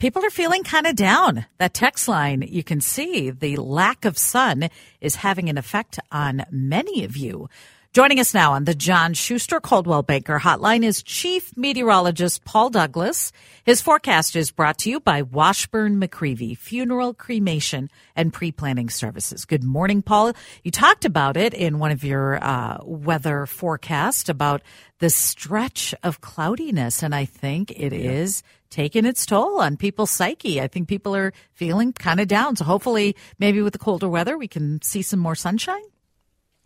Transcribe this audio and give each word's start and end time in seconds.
People 0.00 0.24
are 0.24 0.30
feeling 0.30 0.64
kind 0.64 0.86
of 0.86 0.96
down. 0.96 1.44
That 1.58 1.74
text 1.74 2.08
line, 2.08 2.40
you 2.40 2.64
can 2.64 2.80
see 2.80 3.28
the 3.28 3.56
lack 3.56 4.06
of 4.06 4.16
sun 4.16 4.70
is 5.02 5.16
having 5.16 5.50
an 5.50 5.58
effect 5.58 5.98
on 6.10 6.46
many 6.50 7.04
of 7.04 7.18
you. 7.18 7.50
Joining 7.92 8.20
us 8.20 8.32
now 8.32 8.52
on 8.52 8.66
the 8.66 8.74
John 8.74 9.14
Schuster 9.14 9.58
Coldwell 9.58 10.04
Banker 10.04 10.38
Hotline 10.38 10.84
is 10.84 11.02
Chief 11.02 11.56
Meteorologist 11.56 12.44
Paul 12.44 12.70
Douglas. 12.70 13.32
His 13.64 13.82
forecast 13.82 14.36
is 14.36 14.52
brought 14.52 14.78
to 14.78 14.90
you 14.90 15.00
by 15.00 15.22
Washburn 15.22 16.00
McReavy 16.00 16.56
Funeral, 16.56 17.14
Cremation, 17.14 17.90
and 18.14 18.32
Pre-Planning 18.32 18.90
Services. 18.90 19.44
Good 19.44 19.64
morning, 19.64 20.02
Paul. 20.02 20.34
You 20.62 20.70
talked 20.70 21.04
about 21.04 21.36
it 21.36 21.52
in 21.52 21.80
one 21.80 21.90
of 21.90 22.04
your 22.04 22.38
uh, 22.40 22.78
weather 22.84 23.44
forecast 23.46 24.28
about 24.28 24.62
the 25.00 25.10
stretch 25.10 25.92
of 26.04 26.20
cloudiness, 26.20 27.02
and 27.02 27.12
I 27.12 27.24
think 27.24 27.72
it 27.72 27.92
yeah. 27.92 28.12
is 28.12 28.44
taking 28.70 29.04
its 29.04 29.26
toll 29.26 29.60
on 29.60 29.76
people's 29.76 30.12
psyche. 30.12 30.60
I 30.60 30.68
think 30.68 30.86
people 30.86 31.16
are 31.16 31.32
feeling 31.54 31.92
kind 31.92 32.20
of 32.20 32.28
down. 32.28 32.54
So 32.54 32.64
hopefully, 32.64 33.16
maybe 33.40 33.60
with 33.62 33.72
the 33.72 33.80
colder 33.80 34.08
weather, 34.08 34.38
we 34.38 34.46
can 34.46 34.80
see 34.80 35.02
some 35.02 35.18
more 35.18 35.34
sunshine. 35.34 35.82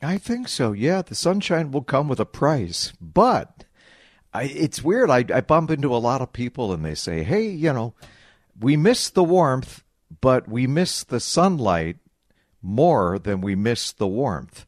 I 0.04 0.18
think 0.18 0.48
so. 0.48 0.72
Yeah, 0.72 1.02
the 1.02 1.14
sunshine 1.14 1.70
will 1.70 1.82
come 1.82 2.08
with 2.08 2.20
a 2.20 2.26
price, 2.26 2.92
but 3.00 3.64
I, 4.32 4.44
it's 4.44 4.82
weird. 4.82 5.10
I, 5.10 5.24
I 5.32 5.40
bump 5.40 5.70
into 5.70 5.94
a 5.94 5.98
lot 5.98 6.20
of 6.20 6.32
people 6.32 6.72
and 6.72 6.84
they 6.84 6.94
say, 6.94 7.22
"Hey, 7.22 7.48
you 7.48 7.72
know, 7.72 7.94
we 8.58 8.76
miss 8.76 9.08
the 9.08 9.24
warmth, 9.24 9.82
but 10.20 10.48
we 10.48 10.66
miss 10.66 11.04
the 11.04 11.20
sunlight 11.20 11.96
more 12.60 13.18
than 13.18 13.40
we 13.40 13.54
miss 13.54 13.92
the 13.92 14.06
warmth," 14.06 14.66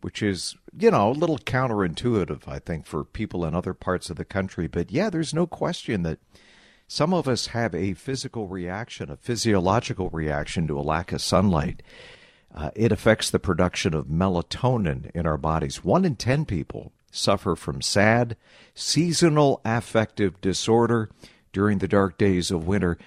which 0.00 0.22
is 0.22 0.56
you 0.76 0.90
know 0.90 1.10
a 1.10 1.12
little 1.12 1.38
counterintuitive, 1.38 2.48
I 2.48 2.58
think, 2.58 2.86
for 2.86 3.04
people 3.04 3.44
in 3.44 3.54
other 3.54 3.74
parts 3.74 4.10
of 4.10 4.16
the 4.16 4.24
country. 4.24 4.66
But 4.66 4.90
yeah, 4.90 5.10
there's 5.10 5.34
no 5.34 5.46
question 5.46 6.02
that 6.02 6.18
some 6.88 7.14
of 7.14 7.28
us 7.28 7.48
have 7.48 7.74
a 7.74 7.94
physical 7.94 8.48
reaction, 8.48 9.10
a 9.10 9.16
physiological 9.16 10.10
reaction 10.10 10.66
to 10.66 10.78
a 10.78 10.82
lack 10.82 11.12
of 11.12 11.22
sunlight. 11.22 11.82
Uh, 12.54 12.70
it 12.74 12.92
affects 12.92 13.30
the 13.30 13.38
production 13.38 13.94
of 13.94 14.06
melatonin 14.06 15.10
in 15.12 15.26
our 15.26 15.38
bodies. 15.38 15.82
One 15.82 16.04
in 16.04 16.16
10 16.16 16.44
people 16.44 16.92
suffer 17.10 17.56
from 17.56 17.80
SAD, 17.80 18.36
seasonal 18.74 19.60
affective 19.64 20.40
disorder, 20.40 21.08
during 21.52 21.78
the 21.78 21.88
dark 21.88 22.18
days 22.18 22.50
of 22.50 22.66
winter. 22.66 22.98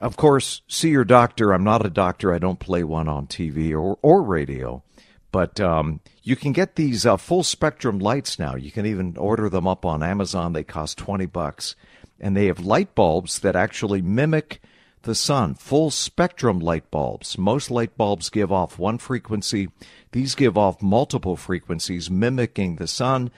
Of 0.00 0.16
course, 0.16 0.62
see 0.68 0.90
your 0.90 1.04
doctor. 1.04 1.52
I'm 1.52 1.64
not 1.64 1.86
a 1.86 1.90
doctor. 1.90 2.32
I 2.32 2.38
don't 2.38 2.58
play 2.58 2.84
one 2.84 3.08
on 3.08 3.26
TV 3.26 3.72
or, 3.72 3.98
or 4.02 4.22
radio. 4.22 4.82
But 5.30 5.60
um, 5.60 6.00
you 6.22 6.36
can 6.36 6.52
get 6.52 6.76
these 6.76 7.06
uh, 7.06 7.16
full 7.16 7.42
spectrum 7.42 7.98
lights 7.98 8.38
now. 8.38 8.54
You 8.54 8.70
can 8.70 8.86
even 8.86 9.16
order 9.16 9.48
them 9.48 9.66
up 9.66 9.84
on 9.84 10.02
Amazon. 10.02 10.52
They 10.52 10.64
cost 10.64 10.98
20 10.98 11.26
bucks 11.26 11.74
and 12.20 12.36
they 12.36 12.46
have 12.46 12.60
light 12.60 12.94
bulbs 12.94 13.40
that 13.40 13.56
actually 13.56 14.02
mimic 14.02 14.60
the 15.04 15.14
sun, 15.14 15.54
full 15.54 15.90
spectrum 15.90 16.58
light 16.58 16.90
bulbs. 16.90 17.38
Most 17.38 17.70
light 17.70 17.96
bulbs 17.96 18.28
give 18.28 18.52
off 18.52 18.78
one 18.78 18.98
frequency. 18.98 19.68
These 20.12 20.34
give 20.34 20.58
off 20.58 20.82
multiple 20.82 21.36
frequencies 21.36 22.10
mimicking 22.10 22.76
the 22.76 22.86
sun. 22.86 23.30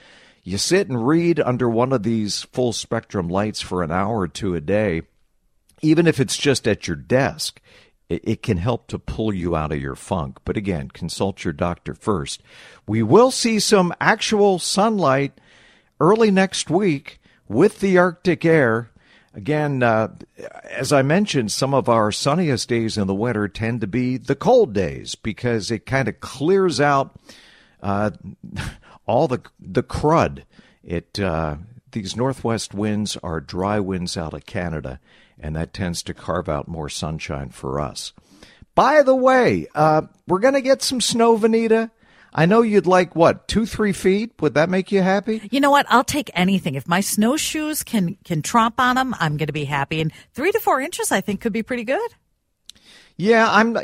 You 0.43 0.57
sit 0.57 0.87
and 0.87 1.07
read 1.07 1.39
under 1.39 1.69
one 1.69 1.93
of 1.93 2.03
these 2.03 2.43
full 2.43 2.73
spectrum 2.73 3.27
lights 3.27 3.61
for 3.61 3.83
an 3.83 3.91
hour 3.91 4.19
or 4.19 4.27
two 4.27 4.55
a 4.55 4.61
day, 4.61 5.03
even 5.81 6.07
if 6.07 6.19
it's 6.19 6.37
just 6.37 6.67
at 6.67 6.87
your 6.87 6.95
desk. 6.95 7.61
It 8.09 8.41
can 8.41 8.55
help 8.55 8.87
to 8.87 8.99
pull 8.99 9.33
you 9.33 9.53
out 9.53 9.73
of 9.73 9.81
your 9.81 9.95
funk. 9.95 10.37
But 10.45 10.55
again, 10.55 10.87
consult 10.87 11.43
your 11.43 11.51
doctor 11.51 11.93
first. 11.93 12.41
We 12.87 13.03
will 13.03 13.31
see 13.31 13.59
some 13.59 13.93
actual 13.99 14.59
sunlight 14.59 15.41
early 15.99 16.31
next 16.31 16.69
week 16.69 17.19
with 17.49 17.81
the 17.81 17.97
Arctic 17.97 18.45
air. 18.45 18.91
Again, 19.37 19.83
uh, 19.83 20.15
as 20.63 20.91
I 20.91 21.03
mentioned, 21.03 21.51
some 21.51 21.75
of 21.75 21.87
our 21.87 22.11
sunniest 22.11 22.67
days 22.67 22.97
in 22.97 23.05
the 23.05 23.13
winter 23.13 23.47
tend 23.47 23.81
to 23.81 23.87
be 23.87 24.17
the 24.17 24.35
cold 24.35 24.73
days 24.73 25.13
because 25.13 25.69
it 25.69 25.85
kind 25.85 26.07
of 26.07 26.19
clears 26.19 26.81
out 26.81 27.15
uh, 27.83 28.09
all 29.05 29.27
the 29.27 29.43
the 29.59 29.83
crud. 29.83 30.41
It 30.83 31.19
uh, 31.19 31.57
these 31.91 32.15
northwest 32.15 32.73
winds 32.73 33.15
are 33.17 33.39
dry 33.39 33.79
winds 33.79 34.17
out 34.17 34.33
of 34.33 34.47
Canada, 34.47 34.99
and 35.39 35.55
that 35.55 35.71
tends 35.71 36.01
to 36.03 36.15
carve 36.15 36.49
out 36.49 36.67
more 36.67 36.89
sunshine 36.89 37.49
for 37.49 37.79
us. 37.79 38.13
By 38.73 39.03
the 39.03 39.15
way, 39.15 39.67
uh, 39.75 40.01
we're 40.27 40.39
going 40.39 40.55
to 40.55 40.61
get 40.61 40.81
some 40.81 40.99
snow, 40.99 41.37
Vineeta. 41.37 41.91
I 42.33 42.45
know 42.45 42.61
you'd 42.61 42.87
like 42.87 43.15
what 43.15 43.47
two, 43.47 43.65
three 43.65 43.93
feet. 43.93 44.33
Would 44.39 44.53
that 44.53 44.69
make 44.69 44.91
you 44.91 45.01
happy? 45.01 45.47
You 45.51 45.59
know 45.59 45.71
what? 45.71 45.85
I'll 45.89 46.03
take 46.03 46.29
anything. 46.33 46.75
If 46.75 46.87
my 46.87 47.01
snowshoes 47.01 47.83
can 47.83 48.17
can 48.23 48.41
tromp 48.41 48.79
on 48.79 48.95
them, 48.95 49.15
I'm 49.19 49.37
going 49.37 49.47
to 49.47 49.53
be 49.53 49.65
happy. 49.65 50.01
And 50.01 50.11
three 50.33 50.51
to 50.51 50.59
four 50.59 50.81
inches, 50.81 51.11
I 51.11 51.21
think, 51.21 51.41
could 51.41 51.53
be 51.53 51.63
pretty 51.63 51.83
good. 51.83 52.11
Yeah, 53.19 53.47
I'm. 53.51 53.75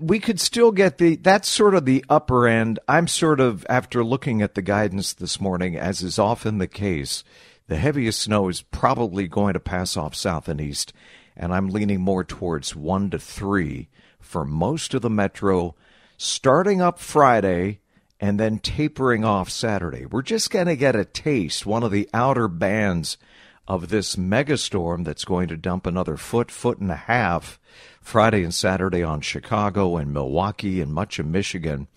We 0.00 0.20
could 0.20 0.40
still 0.40 0.72
get 0.72 0.96
the. 0.96 1.16
That's 1.16 1.48
sort 1.48 1.74
of 1.74 1.84
the 1.84 2.04
upper 2.08 2.48
end. 2.48 2.78
I'm 2.88 3.08
sort 3.08 3.38
of 3.38 3.66
after 3.68 4.02
looking 4.02 4.40
at 4.40 4.54
the 4.54 4.62
guidance 4.62 5.12
this 5.12 5.38
morning, 5.38 5.76
as 5.76 6.02
is 6.02 6.18
often 6.18 6.58
the 6.58 6.66
case. 6.66 7.22
The 7.66 7.76
heaviest 7.76 8.20
snow 8.20 8.48
is 8.48 8.62
probably 8.62 9.28
going 9.28 9.52
to 9.52 9.60
pass 9.60 9.96
off 9.96 10.14
south 10.14 10.48
and 10.48 10.60
east, 10.60 10.94
and 11.36 11.52
I'm 11.52 11.68
leaning 11.68 12.00
more 12.00 12.24
towards 12.24 12.74
one 12.74 13.10
to 13.10 13.18
three 13.18 13.88
for 14.18 14.44
most 14.44 14.94
of 14.94 15.02
the 15.02 15.10
metro, 15.10 15.74
starting 16.22 16.82
up 16.82 16.98
Friday 16.98 17.80
and 18.20 18.38
then 18.38 18.58
tapering 18.58 19.24
off 19.24 19.48
Saturday. 19.48 20.04
We're 20.04 20.20
just 20.20 20.50
going 20.50 20.66
to 20.66 20.76
get 20.76 20.94
a 20.94 21.06
taste, 21.06 21.64
one 21.64 21.82
of 21.82 21.92
the 21.92 22.10
outer 22.12 22.46
bands 22.46 23.16
of 23.66 23.88
this 23.88 24.16
megastorm 24.16 25.06
that's 25.06 25.24
going 25.24 25.48
to 25.48 25.56
dump 25.56 25.86
another 25.86 26.18
foot, 26.18 26.50
foot 26.50 26.78
and 26.78 26.90
a 26.90 26.96
half 26.96 27.58
Friday 28.02 28.44
and 28.44 28.52
Saturday 28.52 29.02
on 29.02 29.22
Chicago 29.22 29.96
and 29.96 30.12
Milwaukee 30.12 30.82
and 30.82 30.92
much 30.92 31.18
of 31.18 31.24
Michigan. 31.24 31.88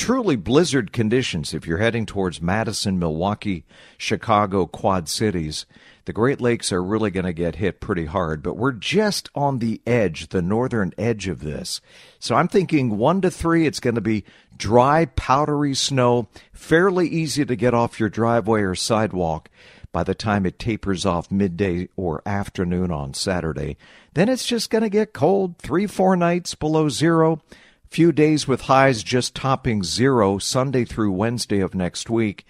Truly 0.00 0.34
blizzard 0.34 0.94
conditions 0.94 1.52
if 1.52 1.66
you're 1.66 1.76
heading 1.76 2.06
towards 2.06 2.40
Madison, 2.40 2.98
Milwaukee, 2.98 3.66
Chicago, 3.98 4.64
Quad 4.64 5.10
Cities. 5.10 5.66
The 6.06 6.14
Great 6.14 6.40
Lakes 6.40 6.72
are 6.72 6.82
really 6.82 7.10
going 7.10 7.26
to 7.26 7.34
get 7.34 7.56
hit 7.56 7.80
pretty 7.80 8.06
hard, 8.06 8.42
but 8.42 8.56
we're 8.56 8.72
just 8.72 9.28
on 9.34 9.58
the 9.58 9.82
edge, 9.86 10.30
the 10.30 10.40
northern 10.40 10.94
edge 10.96 11.28
of 11.28 11.40
this. 11.40 11.82
So 12.18 12.34
I'm 12.34 12.48
thinking 12.48 12.96
one 12.96 13.20
to 13.20 13.30
three, 13.30 13.66
it's 13.66 13.78
going 13.78 13.94
to 13.94 14.00
be 14.00 14.24
dry, 14.56 15.04
powdery 15.04 15.74
snow, 15.74 16.28
fairly 16.54 17.06
easy 17.06 17.44
to 17.44 17.54
get 17.54 17.74
off 17.74 18.00
your 18.00 18.08
driveway 18.08 18.62
or 18.62 18.74
sidewalk 18.74 19.50
by 19.92 20.02
the 20.02 20.14
time 20.14 20.46
it 20.46 20.58
tapers 20.58 21.04
off 21.04 21.30
midday 21.30 21.90
or 21.94 22.22
afternoon 22.24 22.90
on 22.90 23.12
Saturday. 23.12 23.76
Then 24.14 24.30
it's 24.30 24.46
just 24.46 24.70
going 24.70 24.82
to 24.82 24.88
get 24.88 25.12
cold, 25.12 25.58
three, 25.58 25.86
four 25.86 26.16
nights 26.16 26.54
below 26.54 26.88
zero. 26.88 27.42
Few 27.90 28.12
days 28.12 28.46
with 28.46 28.62
highs 28.62 29.02
just 29.02 29.34
topping 29.34 29.82
zero 29.82 30.38
Sunday 30.38 30.84
through 30.84 31.10
Wednesday 31.10 31.58
of 31.58 31.74
next 31.74 32.08
week. 32.08 32.46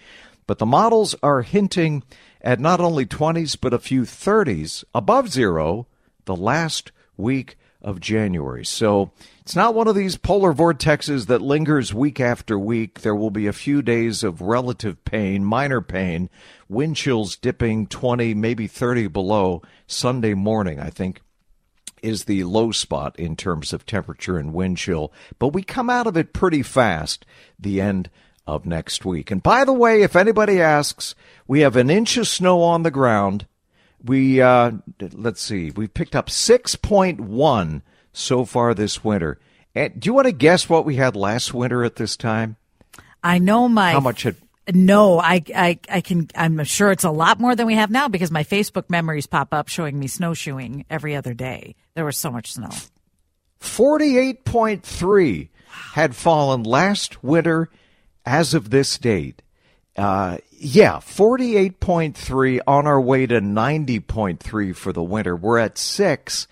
But 0.47 0.59
the 0.59 0.67
models 0.67 1.15
are 1.23 1.41
hinting 1.41 2.03
at 2.43 2.61
not 2.61 2.79
only 2.79 3.07
20s 3.07 3.57
but 3.59 3.73
a 3.73 3.79
few 3.79 4.03
30s 4.03 4.85
above 4.95 5.31
zero 5.31 5.87
the 6.27 6.37
last 6.37 6.93
week 7.17 7.57
of 7.81 8.01
January. 8.01 8.67
So 8.67 9.13
it's 9.41 9.57
not 9.57 9.75
one 9.75 9.89
of 9.89 9.95
these 9.95 10.19
polar 10.19 10.53
vortexes 10.53 11.27
that 11.29 11.41
lingers 11.41 11.95
week 11.95 12.21
after 12.21 12.59
week. 12.59 13.01
There 13.01 13.15
will 13.15 13.31
be 13.31 13.47
a 13.47 13.55
few 13.55 13.81
days 13.81 14.23
of 14.23 14.43
relative 14.43 15.03
pain, 15.07 15.43
minor 15.43 15.81
pain, 15.81 16.29
wind 16.69 16.97
chills 16.97 17.37
dipping 17.37 17.87
20, 17.87 18.35
maybe 18.35 18.67
30 18.67 19.07
below 19.07 19.63
Sunday 19.87 20.35
morning, 20.35 20.79
I 20.79 20.91
think 20.91 21.23
is 22.02 22.25
the 22.25 22.44
low 22.44 22.73
spot 22.73 23.19
in 23.19 23.37
terms 23.37 23.73
of 23.73 23.87
temperature 23.87 24.38
and 24.38 24.52
wind 24.52 24.79
chill, 24.79 25.12
but 25.38 25.49
we 25.49 25.62
come 25.62 25.91
out 25.91 26.06
of 26.06 26.17
it 26.17 26.32
pretty 26.32 26.62
fast 26.62 27.25
the 27.58 27.81
end 27.81 28.11
of 28.47 28.67
next 28.67 29.05
week. 29.05 29.31
And 29.31 29.43
by 29.43 29.64
the 29.64 29.73
way, 29.73 30.02
if 30.02 30.17
anybody 30.17 30.61
asks, 30.61 31.14
we 31.47 31.61
have 31.61 31.76
an 31.76 31.91
inch 31.91 32.17
of 32.17 32.26
snow 32.26 32.62
on 32.62 32.82
the 32.82 32.91
ground. 32.91 33.47
We 34.02 34.41
uh, 34.41 34.73
let's 35.12 35.43
see, 35.43 35.70
we've 35.70 35.93
picked 35.93 36.17
up 36.17 36.31
six 36.31 36.75
point 36.75 37.20
one 37.20 37.82
so 38.12 38.44
far 38.44 38.75
this 38.75 39.05
winter. 39.05 39.38
And 39.75 40.00
do 40.00 40.08
you 40.08 40.14
want 40.14 40.26
to 40.26 40.32
guess 40.32 40.69
what 40.69 40.85
we 40.85 40.96
had 40.96 41.14
last 41.14 41.55
winter 41.55 41.85
at 41.85 41.96
this 41.96 42.17
time? 42.17 42.56
I 43.23 43.38
know 43.38 43.69
my 43.69 43.93
how 43.93 44.00
much 44.00 44.23
had 44.23 44.37
no, 44.75 45.19
I, 45.19 45.43
I, 45.55 45.78
I 45.88 46.00
can. 46.00 46.28
I'm 46.34 46.62
sure 46.64 46.90
it's 46.90 47.05
a 47.05 47.11
lot 47.11 47.40
more 47.40 47.55
than 47.56 47.67
we 47.67 47.75
have 47.75 47.90
now 47.90 48.08
because 48.08 48.31
my 48.31 48.44
Facebook 48.44 48.90
memories 48.90 49.26
pop 49.26 49.52
up 49.52 49.69
showing 49.69 49.99
me 49.99 50.06
snowshoeing 50.06 50.84
every 50.90 51.17
other 51.17 51.34
day. 51.34 51.76
There 51.94 52.05
was 52.05 52.17
so 52.17 52.31
much 52.31 52.52
snow. 52.52 52.70
Forty-eight 53.58 54.44
point 54.44 54.82
three 54.82 55.50
had 55.94 56.17
fallen 56.17 56.62
last 56.62 57.22
winter, 57.22 57.70
as 58.25 58.55
of 58.55 58.70
this 58.70 58.99
date. 58.99 59.43
Uh, 59.96 60.38
yeah, 60.52 60.99
forty-eight 61.00 61.81
point 61.81 62.17
three 62.17 62.61
on 62.67 62.87
our 62.87 63.00
way 63.00 63.26
to 63.26 63.40
ninety 63.40 64.00
point 64.00 64.40
three 64.40 64.72
for 64.72 64.93
the 64.93 65.02
winter. 65.02 65.37
We're 65.37 65.58
at 65.58 65.78
six. 65.78 66.49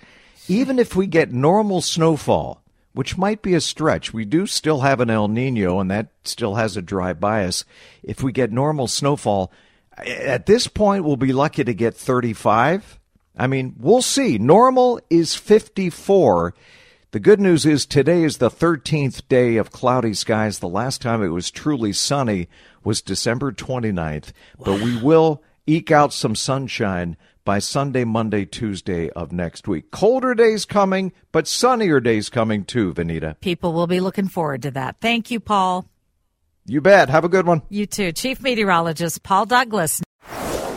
Even 0.48 0.78
if 0.78 0.96
we 0.96 1.06
get 1.06 1.30
normal 1.30 1.82
snowfall, 1.82 2.62
which 2.98 3.16
might 3.16 3.42
be 3.42 3.54
a 3.54 3.60
stretch. 3.60 4.12
We 4.12 4.24
do 4.24 4.44
still 4.44 4.80
have 4.80 4.98
an 4.98 5.08
El 5.08 5.28
Nino, 5.28 5.78
and 5.78 5.88
that 5.88 6.08
still 6.24 6.56
has 6.56 6.76
a 6.76 6.82
dry 6.82 7.12
bias. 7.12 7.64
If 8.02 8.24
we 8.24 8.32
get 8.32 8.50
normal 8.50 8.88
snowfall, 8.88 9.52
at 9.96 10.46
this 10.46 10.66
point, 10.66 11.04
we'll 11.04 11.14
be 11.14 11.32
lucky 11.32 11.62
to 11.62 11.74
get 11.74 11.94
35. 11.94 12.98
I 13.36 13.46
mean, 13.46 13.76
we'll 13.78 14.02
see. 14.02 14.36
Normal 14.36 15.00
is 15.10 15.36
54. 15.36 16.54
The 17.12 17.20
good 17.20 17.38
news 17.38 17.64
is 17.64 17.86
today 17.86 18.24
is 18.24 18.38
the 18.38 18.50
13th 18.50 19.28
day 19.28 19.58
of 19.58 19.70
cloudy 19.70 20.12
skies. 20.12 20.58
The 20.58 20.66
last 20.66 21.00
time 21.00 21.22
it 21.22 21.28
was 21.28 21.52
truly 21.52 21.92
sunny 21.92 22.48
was 22.82 23.00
December 23.00 23.52
29th, 23.52 24.32
but 24.58 24.80
we 24.80 25.00
will 25.00 25.40
eke 25.68 25.90
out 25.90 26.12
some 26.12 26.34
sunshine 26.34 27.16
by 27.44 27.58
Sunday, 27.58 28.04
Monday, 28.04 28.44
Tuesday 28.44 29.10
of 29.10 29.32
next 29.32 29.68
week. 29.68 29.90
Colder 29.90 30.34
days 30.34 30.64
coming, 30.64 31.12
but 31.32 31.46
sunnier 31.46 32.00
days 32.00 32.28
coming 32.28 32.64
too, 32.64 32.92
Vineeta. 32.92 33.38
People 33.40 33.72
will 33.72 33.86
be 33.86 34.00
looking 34.00 34.28
forward 34.28 34.62
to 34.62 34.70
that. 34.72 34.96
Thank 35.00 35.30
you, 35.30 35.40
Paul. 35.40 35.88
You 36.66 36.82
bet. 36.82 37.08
Have 37.08 37.24
a 37.24 37.28
good 37.30 37.46
one. 37.46 37.62
You 37.70 37.86
too. 37.86 38.12
Chief 38.12 38.42
Meteorologist 38.42 39.22
Paul 39.22 39.46
Douglas. 39.46 40.02